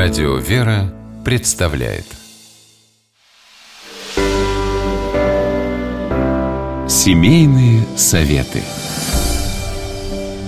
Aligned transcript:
Радио 0.00 0.36
«Вера» 0.36 0.94
представляет 1.24 2.04
Семейные 6.86 7.82
советы 7.96 8.62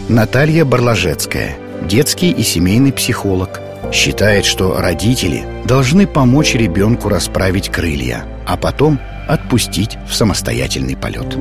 Наталья 0.08 0.64
Барлажецкая, 0.64 1.56
детский 1.82 2.30
и 2.30 2.44
семейный 2.44 2.92
психолог, 2.92 3.60
считает, 3.92 4.44
что 4.44 4.80
родители 4.80 5.44
должны 5.64 6.06
помочь 6.06 6.54
ребенку 6.54 7.08
расправить 7.08 7.70
крылья, 7.70 8.24
а 8.46 8.56
потом 8.56 9.00
отпустить 9.26 9.98
в 10.08 10.14
самостоятельный 10.14 10.96
полет. 10.96 11.36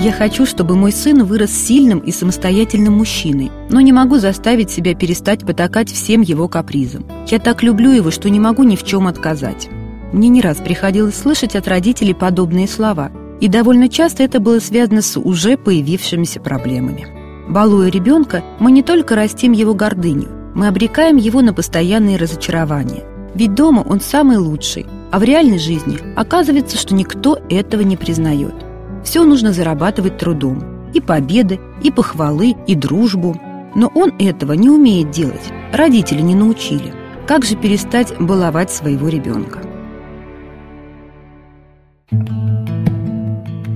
Я 0.00 0.12
хочу, 0.12 0.46
чтобы 0.46 0.76
мой 0.76 0.92
сын 0.92 1.24
вырос 1.24 1.50
сильным 1.50 1.98
и 1.98 2.10
самостоятельным 2.10 2.94
мужчиной, 2.94 3.50
но 3.68 3.82
не 3.82 3.92
могу 3.92 4.16
заставить 4.16 4.70
себя 4.70 4.94
перестать 4.94 5.44
потакать 5.44 5.92
всем 5.92 6.22
его 6.22 6.48
капризам. 6.48 7.04
Я 7.26 7.38
так 7.38 7.62
люблю 7.62 7.90
его, 7.90 8.10
что 8.10 8.30
не 8.30 8.40
могу 8.40 8.62
ни 8.62 8.76
в 8.76 8.82
чем 8.82 9.06
отказать. 9.06 9.68
Мне 10.14 10.30
не 10.30 10.40
раз 10.40 10.56
приходилось 10.56 11.16
слышать 11.16 11.54
от 11.54 11.68
родителей 11.68 12.14
подобные 12.14 12.66
слова, 12.66 13.12
и 13.42 13.48
довольно 13.48 13.90
часто 13.90 14.22
это 14.22 14.40
было 14.40 14.58
связано 14.58 15.02
с 15.02 15.20
уже 15.20 15.58
появившимися 15.58 16.40
проблемами. 16.40 17.06
Балуя 17.50 17.90
ребенка, 17.90 18.42
мы 18.58 18.72
не 18.72 18.82
только 18.82 19.14
растим 19.16 19.52
его 19.52 19.74
гордыню, 19.74 20.30
мы 20.54 20.68
обрекаем 20.68 21.18
его 21.18 21.42
на 21.42 21.52
постоянные 21.52 22.16
разочарования. 22.16 23.04
Ведь 23.34 23.54
дома 23.54 23.84
он 23.86 24.00
самый 24.00 24.38
лучший, 24.38 24.86
а 25.12 25.18
в 25.18 25.24
реальной 25.24 25.58
жизни 25.58 25.98
оказывается, 26.16 26.78
что 26.78 26.94
никто 26.94 27.38
этого 27.50 27.82
не 27.82 27.98
признает– 27.98 28.54
все 29.04 29.24
нужно 29.24 29.52
зарабатывать 29.52 30.18
трудом. 30.18 30.62
И 30.92 31.00
победы, 31.00 31.60
и 31.82 31.90
похвалы, 31.90 32.56
и 32.66 32.74
дружбу. 32.74 33.40
Но 33.74 33.90
он 33.94 34.12
этого 34.18 34.52
не 34.52 34.68
умеет 34.68 35.10
делать. 35.10 35.52
Родители 35.72 36.20
не 36.20 36.34
научили. 36.34 36.92
Как 37.26 37.44
же 37.44 37.56
перестать 37.56 38.12
баловать 38.18 38.70
своего 38.70 39.08
ребенка? 39.08 39.60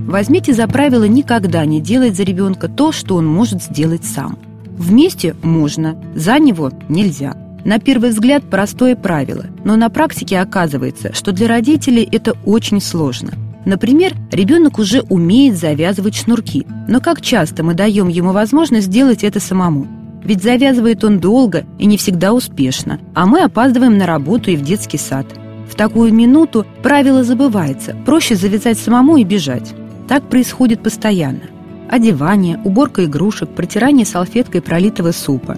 Возьмите 0.07 0.53
за 0.53 0.67
правило 0.67 1.05
никогда 1.05 1.65
не 1.65 1.81
делать 1.81 2.15
за 2.15 2.23
ребенка 2.23 2.67
то, 2.67 2.91
что 2.91 3.15
он 3.15 3.25
может 3.25 3.63
сделать 3.63 4.05
сам. 4.05 4.37
Вместе 4.77 5.35
можно, 5.41 6.01
за 6.15 6.37
него 6.39 6.71
нельзя. 6.89 7.35
На 7.63 7.79
первый 7.79 8.11
взгляд 8.11 8.43
простое 8.49 8.95
правило, 8.95 9.45
но 9.63 9.75
на 9.75 9.89
практике 9.89 10.39
оказывается, 10.39 11.13
что 11.13 11.31
для 11.31 11.47
родителей 11.47 12.07
это 12.11 12.35
очень 12.45 12.81
сложно– 12.81 13.31
Например, 13.65 14.13
ребенок 14.31 14.77
уже 14.77 15.01
умеет 15.01 15.57
завязывать 15.57 16.15
шнурки, 16.15 16.67
но 16.87 17.01
как 17.01 17.21
часто 17.21 17.63
мы 17.63 17.73
даем 17.73 18.07
ему 18.07 18.31
возможность 18.31 18.87
сделать 18.87 19.23
это 19.23 19.39
самому? 19.39 19.87
Ведь 20.23 20.43
завязывает 20.43 21.03
он 21.03 21.19
долго 21.19 21.65
и 21.79 21.85
не 21.87 21.97
всегда 21.97 22.33
успешно, 22.33 22.99
а 23.15 23.25
мы 23.25 23.41
опаздываем 23.41 23.97
на 23.97 24.05
работу 24.05 24.51
и 24.51 24.55
в 24.55 24.61
детский 24.61 24.97
сад. 24.97 25.25
В 25.69 25.75
такую 25.75 26.13
минуту 26.13 26.65
правило 26.83 27.23
забывается, 27.23 27.95
проще 28.05 28.35
завязать 28.35 28.77
самому 28.77 29.17
и 29.17 29.23
бежать. 29.23 29.73
Так 30.07 30.29
происходит 30.29 30.81
постоянно. 30.81 31.41
Одевание, 31.89 32.59
уборка 32.63 33.05
игрушек, 33.05 33.49
протирание 33.49 34.05
салфеткой 34.05 34.61
пролитого 34.61 35.11
супа. 35.11 35.57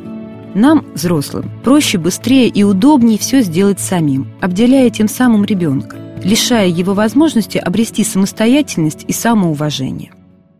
Нам, 0.53 0.85
взрослым, 0.93 1.51
проще, 1.63 1.97
быстрее 1.97 2.47
и 2.47 2.63
удобнее 2.63 3.17
все 3.17 3.41
сделать 3.41 3.79
самим, 3.79 4.27
обделяя 4.41 4.89
тем 4.89 5.07
самым 5.07 5.43
ребенка 5.43 5.96
лишая 6.23 6.67
его 6.67 6.93
возможности 6.93 7.57
обрести 7.57 8.03
самостоятельность 8.03 9.05
и 9.07 9.13
самоуважение. 9.13 10.11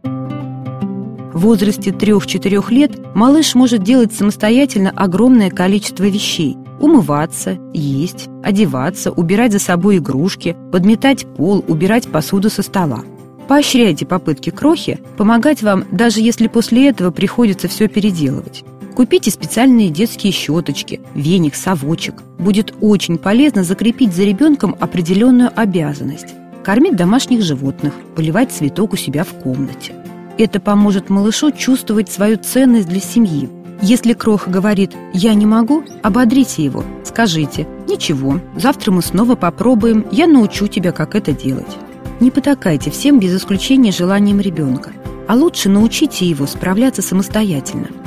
В 0.03 1.41
возрасте 1.41 1.91
3-4 1.91 2.72
лет 2.72 3.16
малыш 3.16 3.53
может 3.53 3.83
делать 3.83 4.13
самостоятельно 4.13 4.89
огромное 4.89 5.52
количество 5.52 6.03
вещей– 6.05 6.58
умываться, 6.80 7.57
есть, 7.73 8.28
одеваться, 8.44 9.12
убирать 9.12 9.51
за 9.51 9.59
собой 9.59 9.97
игрушки, 9.97 10.56
подметать 10.72 11.25
пол, 11.35 11.63
убирать 11.68 12.07
посуду 12.12 12.50
со 12.50 12.62
стола. 12.62 13.03
Поощряйте 13.47 14.06
попытки 14.06 14.50
крохи 14.50 15.00
помогать 15.18 15.63
вам, 15.63 15.85
даже 15.91 16.22
если 16.22 16.47
после 16.47 16.89
этого 16.89 17.12
приходится 17.12 17.68
все 17.68 17.88
переделывать. 17.88 18.63
Купите 18.97 19.30
специальные 19.30 19.91
детские 19.91 20.34
щеточки, 20.34 21.02
веник, 21.13 21.53
совочек. 21.53 22.16
Будет 22.40 22.74
очень 22.81 23.19
полезно 23.19 23.63
закрепить 23.63 24.12
за 24.12 24.24
ребенком 24.24 24.75
определенную 24.80 25.52
обязанность– 25.56 26.34
кормить 26.63 26.96
домашних 26.96 27.44
животных, 27.44 27.94
поливать 28.16 28.52
цветок 28.52 28.94
у 28.94 28.96
себя 28.96 29.24
в 29.24 29.36
комнате. 29.36 29.94
Это 30.40 30.59
поможет 30.59 31.12
малышу 31.12 31.52
чувствовать 31.52 32.12
свою 32.12 32.40
ценность 32.40 32.88
для 32.88 33.00
семьи. 33.00 33.47
Если 33.84 34.13
Кроха 34.13 34.50
говорит 34.50 34.94
«я 35.13 35.36
не 35.36 35.46
могу», 35.46 35.84
ободрите 36.02 36.63
его, 36.63 36.84
скажите 37.03 37.68
«ничего, 37.88 38.41
завтра 38.56 38.91
мы 38.91 39.03
снова 39.03 39.36
попробуем, 39.36 40.07
я 40.12 40.25
научу 40.25 40.66
тебя, 40.66 40.91
как 40.91 41.13
это 41.13 41.34
делать». 41.34 41.78
Не 42.19 42.31
потакайте 42.31 42.90
всем 42.90 43.19
без 43.19 43.38
исключения 43.38 43.91
желанием 43.91 44.41
ребенка, 44.41 44.90
а 45.28 45.36
лучше 45.36 45.69
научите 45.69 46.25
его 46.25 46.47
справляться 46.47 47.03
самостоятельно– 47.03 47.90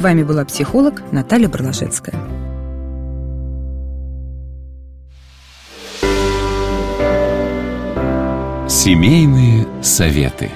с 0.00 0.02
вами 0.02 0.22
была 0.22 0.46
психолог 0.46 1.02
Наталья 1.12 1.46
Барлашецкая. 1.46 2.14
Семейные 8.66 9.66
советы. 9.82 10.48